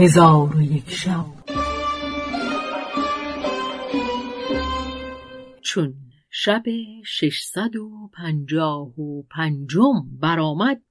هزار 0.00 0.56
و 0.56 0.62
یک 0.62 0.90
شب. 0.90 1.24
چون 5.60 5.94
شب 6.30 6.62
ششصد 7.06 7.76
و 7.76 8.10
پنجاه 8.14 9.00
و 9.00 9.22
پنجم 9.22 10.18
برآمد 10.20 10.82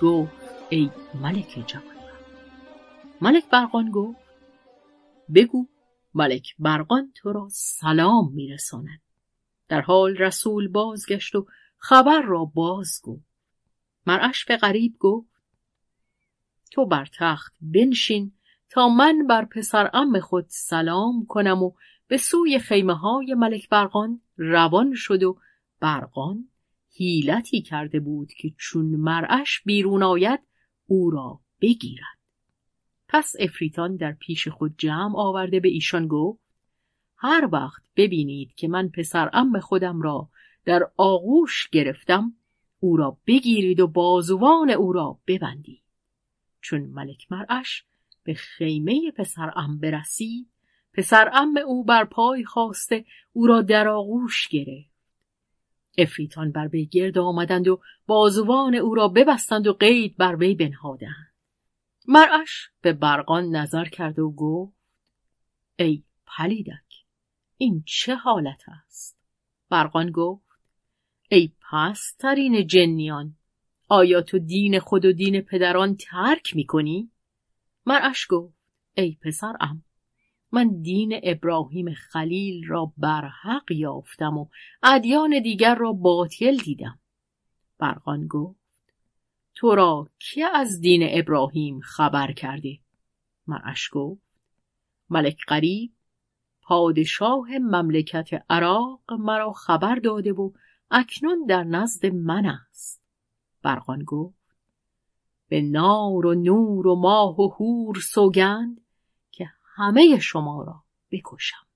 گفت 0.00 0.32
ای 0.70 0.90
ملک 1.14 1.64
جوان 1.66 1.84
ملک 3.20 3.48
برقان 3.50 3.90
گفت 3.90 4.18
بگو 5.34 5.66
ملک 6.14 6.54
برقان 6.58 7.12
تو 7.14 7.32
را 7.32 7.48
سلام 7.50 8.32
میرساند. 8.32 9.11
در 9.68 9.80
حال 9.80 10.16
رسول 10.16 10.68
بازگشت 10.68 11.34
و 11.34 11.46
خبر 11.78 12.22
را 12.22 12.44
باز 12.44 13.00
گفت. 13.02 13.32
مرعش 14.06 14.44
به 14.44 14.56
غریب 14.56 14.96
گفت 14.98 15.32
تو 16.70 16.86
بر 16.86 17.08
تخت 17.18 17.54
بنشین 17.60 18.32
تا 18.68 18.88
من 18.88 19.26
بر 19.28 19.44
پسر 19.44 19.90
ام 19.94 20.20
خود 20.20 20.46
سلام 20.48 21.26
کنم 21.26 21.62
و 21.62 21.72
به 22.08 22.16
سوی 22.16 22.58
خیمه 22.58 22.94
های 22.94 23.34
ملک 23.34 23.68
برقان 23.68 24.20
روان 24.36 24.94
شد 24.94 25.22
و 25.22 25.38
برقان 25.80 26.48
حیلتی 26.96 27.62
کرده 27.62 28.00
بود 28.00 28.32
که 28.32 28.52
چون 28.58 28.86
مرعش 28.86 29.62
بیرون 29.64 30.02
آید 30.02 30.40
او 30.86 31.10
را 31.10 31.40
بگیرد. 31.60 32.18
پس 33.08 33.32
افریتان 33.38 33.96
در 33.96 34.12
پیش 34.12 34.48
خود 34.48 34.74
جمع 34.78 35.16
آورده 35.16 35.60
به 35.60 35.68
ایشان 35.68 36.08
گفت 36.08 36.40
هر 37.24 37.48
وقت 37.52 37.82
ببینید 37.96 38.54
که 38.54 38.68
من 38.68 38.88
پسر 38.88 39.30
ام 39.32 39.60
خودم 39.60 40.02
را 40.02 40.28
در 40.64 40.90
آغوش 40.96 41.68
گرفتم 41.68 42.32
او 42.80 42.96
را 42.96 43.18
بگیرید 43.26 43.80
و 43.80 43.86
بازوان 43.86 44.70
او 44.70 44.92
را 44.92 45.18
ببندید. 45.26 45.82
چون 46.60 46.80
ملک 46.80 47.32
مرعش 47.32 47.84
به 48.24 48.34
خیمه 48.34 49.10
پسر 49.10 49.52
ام 49.56 49.78
برسید 49.78 50.48
پسر 50.92 51.30
ام 51.32 51.56
او 51.66 51.84
بر 51.84 52.04
پای 52.04 52.44
خواسته 52.44 53.04
او 53.32 53.46
را 53.46 53.62
در 53.62 53.88
آغوش 53.88 54.48
گرفت. 54.48 54.92
افریتان 55.98 56.52
بر 56.52 56.68
وی 56.68 56.86
گرد 56.86 57.18
آمدند 57.18 57.68
و 57.68 57.80
بازوان 58.06 58.74
او 58.74 58.94
را 58.94 59.08
ببستند 59.08 59.66
و 59.66 59.72
قید 59.72 60.16
بر 60.16 60.36
وی 60.36 60.54
بنهادند. 60.54 61.32
مرعش 62.08 62.70
به 62.80 62.92
برقان 62.92 63.56
نظر 63.56 63.84
کرد 63.84 64.18
و 64.18 64.30
گفت 64.30 64.76
ای 65.76 66.02
پلیدک 66.26 67.01
این 67.62 67.82
چه 67.86 68.14
حالت 68.14 68.62
است؟ 68.68 69.18
برقان 69.68 70.10
گفت 70.10 70.46
ای 71.30 71.52
پسترین 71.60 72.66
جنیان 72.66 73.36
آیا 73.88 74.22
تو 74.22 74.38
دین 74.38 74.78
خود 74.78 75.04
و 75.04 75.12
دین 75.12 75.40
پدران 75.40 75.96
ترک 75.96 76.56
می 76.56 76.66
کنی؟ 76.66 77.10
مرعش 77.86 78.26
گفت 78.30 78.54
ای 78.94 79.16
پسرم 79.24 79.84
من 80.52 80.80
دین 80.82 81.20
ابراهیم 81.22 81.94
خلیل 81.94 82.66
را 82.66 82.92
برحق 82.96 83.70
یافتم 83.70 84.38
و 84.38 84.46
ادیان 84.82 85.42
دیگر 85.42 85.74
را 85.74 85.92
باطل 85.92 86.56
دیدم. 86.56 86.98
برقان 87.78 88.26
گفت 88.26 88.60
تو 89.54 89.74
را 89.74 90.10
که 90.18 90.44
از 90.54 90.80
دین 90.80 91.02
ابراهیم 91.10 91.80
خبر 91.80 92.32
کرده؟ 92.32 92.78
مرعش 93.46 93.88
گفت 93.92 94.22
ملک 95.10 95.38
قریب 95.46 95.92
پادشاه 96.72 97.48
مملکت 97.60 98.28
عراق 98.50 99.00
مرا 99.18 99.52
خبر 99.52 99.94
داده 99.94 100.32
و 100.32 100.50
اکنون 100.90 101.46
در 101.48 101.64
نزد 101.64 102.06
من 102.06 102.46
است. 102.46 103.02
برقان 103.62 104.04
گفت 104.04 104.56
به 105.48 105.62
نار 105.62 106.26
و 106.26 106.34
نور 106.34 106.86
و 106.86 106.96
ماه 106.96 107.40
و 107.40 107.48
هور 107.48 107.96
سوگند 107.96 108.80
که 109.30 109.48
همه 109.76 110.18
شما 110.18 110.62
را 110.62 110.82
بکشم. 111.10 111.66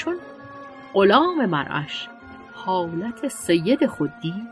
چون 0.00 0.16
غلام 0.94 1.46
مرعش 1.46 2.08
حالت 2.52 3.28
سید 3.28 3.86
خود 3.86 4.12
دید 4.22 4.48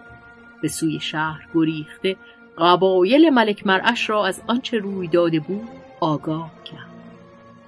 به 0.62 0.68
سوی 0.68 1.00
شهر 1.00 1.48
گریخته. 1.54 2.16
قبایل 2.58 3.30
ملک 3.30 3.66
مرعش 3.66 4.10
را 4.10 4.26
از 4.26 4.42
آنچه 4.46 4.78
روی 4.78 5.08
داده 5.08 5.40
بود 5.40 5.68
آگاه 6.00 6.64
کرد. 6.64 6.90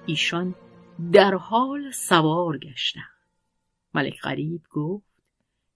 ایشان 0.06 0.54
در 1.12 1.34
حال 1.34 1.90
سوار 1.90 2.58
گشتند. 2.58 3.04
ملک 3.94 4.20
غریب 4.20 4.62
گفت 4.70 5.06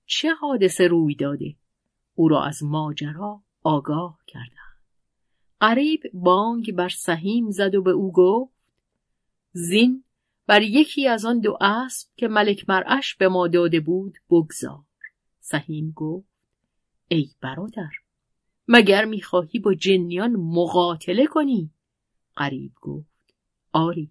چه 0.06 0.34
حادثه 0.34 0.86
روی 0.86 1.14
داده؟ 1.14 1.54
او 2.14 2.28
را 2.28 2.44
از 2.44 2.62
ماجرا 2.62 3.42
آگاه 3.62 4.18
کردند. 4.26 4.80
غریب 5.60 6.00
بانگ 6.14 6.72
بر 6.72 6.88
سهیم 6.88 7.50
زد 7.50 7.74
و 7.74 7.82
به 7.82 7.90
او 7.90 8.12
گفت 8.12 8.54
زین 9.52 10.03
بر 10.46 10.62
یکی 10.62 11.08
از 11.08 11.24
آن 11.24 11.40
دو 11.40 11.58
اسب 11.60 12.08
که 12.16 12.28
ملک 12.28 12.68
مرعش 12.68 13.14
به 13.14 13.28
ما 13.28 13.48
داده 13.48 13.80
بود 13.80 14.18
بگذار. 14.30 14.84
سهیم 15.40 15.92
گفت 15.96 16.28
ای 17.08 17.30
برادر 17.40 17.90
مگر 18.68 19.04
می‌خواهی 19.04 19.58
با 19.58 19.74
جنیان 19.74 20.36
مقاتله 20.36 21.26
کنی؟ 21.26 21.70
قریب 22.36 22.72
گفت 22.80 23.34
آری. 23.72 24.10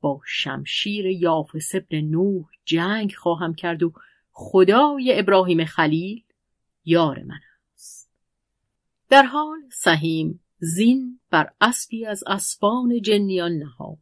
با 0.00 0.20
شمشیر 0.26 1.06
یافس 1.06 1.74
ابن 1.74 2.00
نوح 2.00 2.44
جنگ 2.64 3.14
خواهم 3.14 3.54
کرد 3.54 3.82
و 3.82 3.92
خدای 4.30 5.18
ابراهیم 5.18 5.64
خلیل 5.64 6.24
یار 6.84 7.22
من 7.22 7.40
است. 7.74 8.10
در 9.08 9.22
حال 9.22 9.58
سهیم 9.72 10.40
زین 10.58 11.20
بر 11.30 11.52
اسبی 11.60 12.06
از 12.06 12.24
اسبان 12.26 13.00
جنیان 13.00 13.52
نهاد. 13.52 13.98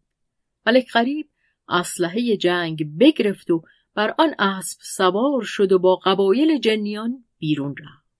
ملک 0.67 0.93
غریب 0.93 1.29
اسلحه 1.71 2.37
جنگ 2.37 2.99
بگرفت 2.99 3.51
و 3.51 3.63
بر 3.95 4.15
آن 4.19 4.35
اسب 4.39 4.79
سوار 4.83 5.43
شد 5.43 5.73
و 5.73 5.79
با 5.79 5.97
قبایل 5.97 6.59
جنیان 6.59 7.25
بیرون 7.39 7.75
رفت. 7.79 8.11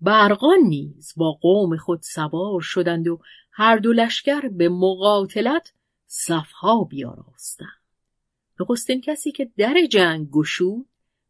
برقان 0.00 0.58
نیز 0.58 1.12
با 1.16 1.32
قوم 1.32 1.76
خود 1.76 2.02
سوار 2.02 2.60
شدند 2.60 3.08
و 3.08 3.20
هر 3.52 3.76
دو 3.76 3.92
لشکر 3.92 4.48
به 4.48 4.68
مقاتلت 4.68 5.72
صفها 6.06 6.84
بیاراستند. 6.84 7.80
نخستین 8.60 9.00
کسی 9.00 9.32
که 9.32 9.50
در 9.56 9.74
جنگ 9.90 10.30
گشود 10.30 10.86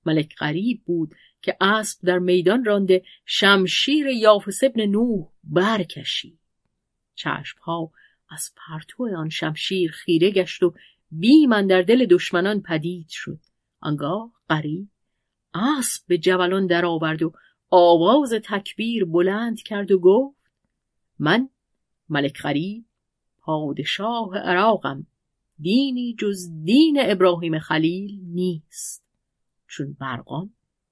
ملک 0.07 0.35
غریب 0.37 0.83
بود 0.85 1.15
که 1.43 1.57
اسب 1.61 2.07
در 2.07 2.19
میدان 2.19 2.65
رانده 2.65 3.05
شمشیر 3.25 4.07
یافس 4.07 4.65
ابن 4.65 4.87
نوح 4.87 5.29
برکشید. 5.45 6.39
چشمها 7.15 7.93
از 8.31 8.53
پرتو 8.57 9.17
آن 9.17 9.29
شمشیر 9.29 9.91
خیره 9.91 10.31
گشت 10.31 10.63
و 10.63 10.75
بیم 11.11 11.63
در 11.67 11.83
دل 11.83 12.07
دشمنان 12.07 12.63
پدید 12.63 13.07
شد. 13.09 13.39
آنگاه 13.81 14.33
قریب 14.49 14.89
اسب 15.55 16.07
به 16.07 16.19
جولان 16.19 16.67
درآورد 16.67 17.23
و 17.23 17.33
آواز 17.71 18.33
تکبیر 18.45 19.05
بلند 19.05 19.63
کرد 19.63 19.91
و 19.91 19.99
گفت 19.99 20.37
من 21.19 21.49
ملک 22.09 22.43
غریب 22.43 22.85
پادشاه 23.39 24.39
عراقم 24.39 25.07
دینی 25.59 26.17
جز 26.19 26.51
دین 26.65 26.97
ابراهیم 27.01 27.59
خلیل 27.59 28.21
نیست. 28.25 29.05
چون 29.67 29.97
برقان 30.01 30.51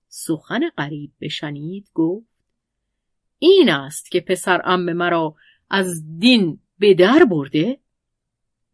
سخن 0.09 0.71
غریب 0.71 1.13
بشنید 1.21 1.91
گفت 1.95 2.27
این 3.39 3.71
است 3.71 4.11
که 4.11 4.21
پسر 4.21 4.61
ام 4.65 4.93
مرا 4.93 5.35
از 5.71 6.19
دین 6.19 6.61
به 6.79 6.95
در 6.95 7.25
برده؟ 7.25 7.81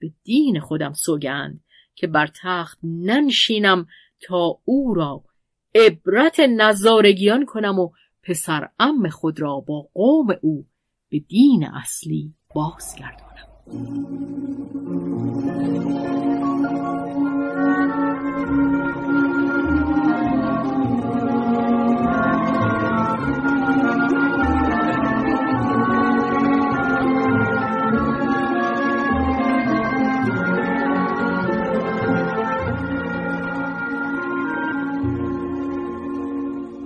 به 0.04 0.12
دین 0.24 0.60
خودم 0.60 0.92
سوگند 0.92 1.60
که 1.94 2.06
بر 2.06 2.30
تخت 2.42 2.78
ننشینم 2.82 3.86
تا 4.20 4.58
او 4.64 4.94
را 4.94 5.24
عبرت 5.74 6.40
نظارگیان 6.40 7.46
کنم 7.46 7.78
و 7.78 7.90
پسر 8.22 8.68
ام 8.78 9.08
خود 9.08 9.40
را 9.40 9.60
با 9.60 9.88
قوم 9.94 10.26
او 10.42 10.66
به 11.08 11.18
دین 11.18 11.64
اصلی 11.64 12.34
بازگردانم. 12.54 14.53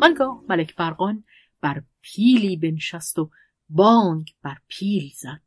آنگاه 0.09 0.45
ملک 0.49 0.77
برقان 0.77 1.25
بر 1.61 1.83
پیلی 2.01 2.57
بنشست 2.57 3.19
و 3.19 3.31
بانگ 3.69 4.35
بر 4.43 4.57
پیل 4.69 5.11
زد. 5.15 5.41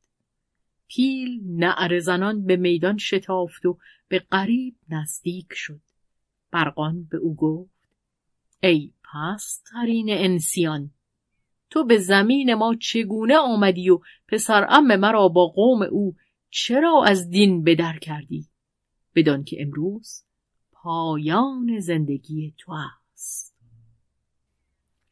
پیل 0.87 1.41
نعر 1.45 1.99
زنان 1.99 2.45
به 2.45 2.55
میدان 2.55 2.97
شتافت 2.97 3.65
و 3.65 3.77
به 4.07 4.19
قریب 4.19 4.75
نزدیک 4.89 5.47
شد. 5.51 5.81
برقان 6.51 7.03
به 7.03 7.17
او 7.17 7.35
گفت 7.35 7.71
ای 8.63 8.91
پسترین 9.03 10.07
انسیان 10.09 10.91
تو 11.69 11.85
به 11.85 11.97
زمین 11.97 12.53
ما 12.53 12.75
چگونه 12.75 13.37
آمدی 13.37 13.89
و 13.89 13.99
پسر 14.27 14.67
ام 14.69 14.95
مرا 14.95 15.27
با 15.27 15.47
قوم 15.47 15.81
او 15.81 16.15
چرا 16.49 17.03
از 17.07 17.29
دین 17.29 17.63
بدر 17.63 17.97
کردی؟ 17.97 18.47
بدان 19.15 19.43
که 19.43 19.57
امروز 19.61 20.23
پایان 20.71 21.79
زندگی 21.79 22.53
تو 22.57 22.71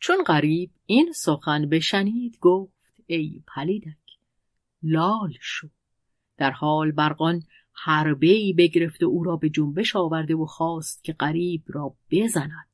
چون 0.10 0.24
غریب 0.24 0.72
این 0.86 1.12
سخن 1.12 1.70
بشنید 1.70 2.38
گفت 2.42 2.94
ای 3.08 3.44
پلیدک 3.56 3.98
لال 4.84 5.34
شو. 5.42 5.68
در 6.38 6.52
حال 6.52 6.92
برقان 6.92 7.44
حربه 7.74 8.28
ای 8.28 8.72
و 9.02 9.06
او 9.06 9.24
را 9.24 9.36
به 9.36 9.50
جنبش 9.50 9.96
آورده 9.96 10.36
و 10.36 10.46
خواست 10.46 11.04
که 11.04 11.14
غریب 11.14 11.64
را 11.68 11.96
بزند. 12.12 12.68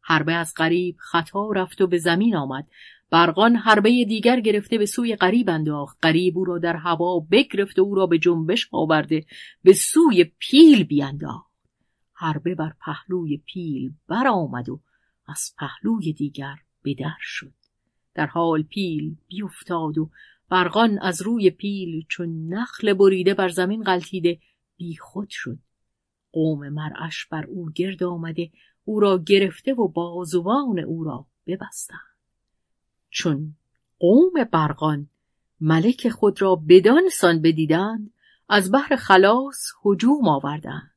حربه 0.00 0.32
از 0.32 0.54
غریب 0.56 0.96
خطا 0.98 1.50
رفت 1.50 1.80
و 1.80 1.86
به 1.86 1.98
زمین 1.98 2.36
آمد. 2.36 2.66
برقان 3.10 3.56
حربه 3.56 4.04
دیگر 4.04 4.40
گرفته 4.40 4.78
به 4.78 4.86
سوی 4.86 5.16
غریب 5.16 5.50
انداخت. 5.50 5.98
غریب 6.02 6.38
او 6.38 6.44
را 6.44 6.58
در 6.58 6.76
هوا 6.76 7.20
بگرفت 7.30 7.78
و 7.78 7.82
او 7.82 7.94
را 7.94 8.06
به 8.06 8.18
جنبش 8.18 8.68
آورده 8.72 9.26
به 9.62 9.72
سوی 9.72 10.24
پیل 10.24 10.84
بیانداخت 10.84 11.52
حربه 12.12 12.54
بر 12.54 12.72
پهلوی 12.80 13.36
پیل 13.36 13.92
برآمد 14.08 14.68
و 14.68 14.80
از 15.28 15.54
پهلوی 15.58 16.12
دیگر 16.12 16.56
به 16.86 16.94
در 16.94 17.16
شد. 17.20 17.52
در 18.14 18.26
حال 18.26 18.62
پیل 18.62 19.16
بیفتاد 19.28 19.98
و 19.98 20.10
برقان 20.48 20.98
از 20.98 21.22
روی 21.22 21.50
پیل 21.50 22.04
چون 22.08 22.48
نخل 22.54 22.92
بریده 22.92 23.34
بر 23.34 23.48
زمین 23.48 23.82
غلطیده 23.82 24.38
بیخود 24.76 25.28
شد. 25.30 25.58
قوم 26.32 26.68
مرعش 26.68 27.26
بر 27.26 27.44
او 27.44 27.70
گرد 27.70 28.02
آمده 28.02 28.50
او 28.84 29.00
را 29.00 29.18
گرفته 29.18 29.74
و 29.74 29.88
بازوان 29.88 30.78
او 30.78 31.04
را 31.04 31.26
ببستند. 31.46 32.16
چون 33.10 33.54
قوم 33.98 34.44
برقان 34.52 35.08
ملک 35.60 36.08
خود 36.08 36.42
را 36.42 36.54
بدانسان 36.68 37.42
بدیدند 37.42 38.10
از 38.48 38.72
بحر 38.72 38.96
خلاص 38.96 39.72
هجوم 39.84 40.28
آوردند. 40.28 40.90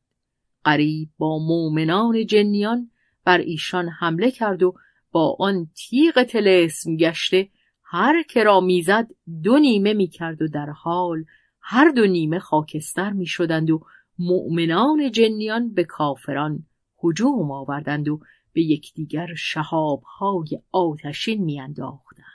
قریب 0.63 1.09
با 1.17 1.39
مؤمنان 1.39 2.25
جنیان 2.25 2.91
بر 3.23 3.37
ایشان 3.37 3.89
حمله 3.89 4.31
کرد 4.31 4.63
و 4.63 4.75
با 5.11 5.35
آن 5.39 5.69
تیغ 5.75 6.23
تلسم 6.23 6.95
گشته 6.95 7.49
هر 7.83 8.23
که 8.23 8.43
را 8.43 8.59
می‌زد 8.59 9.07
دو 9.43 9.59
نیمه 9.59 9.93
می‌کرد 9.93 10.41
و 10.41 10.47
در 10.47 10.69
حال 10.69 11.25
هر 11.61 11.91
دو 11.91 12.07
نیمه 12.07 12.39
خاکستر 12.39 13.09
می‌شدند 13.09 13.71
و 13.71 13.81
مؤمنان 14.19 15.11
جنیان 15.11 15.73
به 15.73 15.83
کافران 15.83 16.65
هجوم 17.03 17.51
آوردند 17.51 18.09
و 18.09 18.19
به 18.53 18.61
یکدیگر 18.61 19.27
شهابهای 19.37 20.59
آتشین 20.71 21.43
میانداختند. 21.43 22.25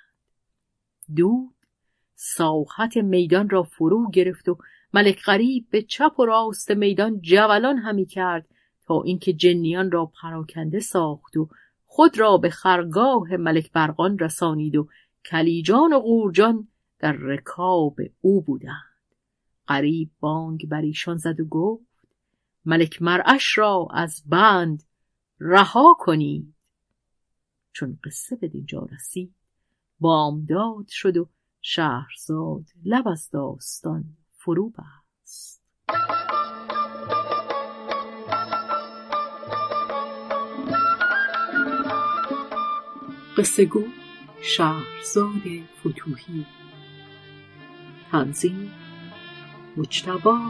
دود 1.17 1.55
ساحت 2.15 2.97
میدان 2.97 3.49
را 3.49 3.63
فرو 3.63 4.11
گرفت 4.11 4.49
و 4.49 4.59
ملک 4.95 5.23
غریب 5.23 5.67
به 5.71 5.83
چپ 5.83 6.21
و 6.21 6.25
راست 6.25 6.71
میدان 6.71 7.21
جولان 7.21 7.79
همی 7.79 8.07
کرد 8.07 8.49
تا 8.87 9.03
اینکه 9.03 9.33
جنیان 9.33 9.91
را 9.91 10.13
پراکنده 10.23 10.81
ساخت 10.81 11.37
و 11.37 11.49
خود 11.95 12.19
را 12.19 12.37
به 12.37 12.51
خرگاه 12.51 13.37
ملک 13.37 13.73
برقان 13.73 14.19
رسانید 14.19 14.77
و 14.77 14.89
کلیجان 15.25 15.93
و 15.93 15.99
قورجان 15.99 16.69
در 16.99 17.13
رکاب 17.13 17.97
او 18.21 18.43
بودند. 18.43 18.99
قریب 19.67 20.11
بانگ 20.21 20.69
بر 20.69 20.81
ایشان 20.81 21.17
زد 21.17 21.41
و 21.41 21.45
گفت 21.45 22.07
ملک 22.65 23.03
مرعش 23.03 23.59
را 23.59 23.89
از 23.91 24.23
بند 24.27 24.83
رها 25.41 25.97
کنید. 25.99 26.55
چون 27.73 27.99
قصه 28.05 28.37
به 28.37 28.49
دینجا 28.49 28.89
رسید 28.93 29.35
بامداد 30.01 30.87
شد 30.89 31.17
و 31.17 31.29
شهرزاد 31.61 32.65
لب 32.85 33.09
از 33.09 33.31
داستان 33.31 34.05
فرو 34.33 34.71
بست. 34.71 35.63
قصه 43.37 43.65
گو 43.65 43.85
شهرزاد 44.43 45.43
فتوهی. 45.81 46.47
تنظیم 48.13 48.73
مجتبا 49.77 50.41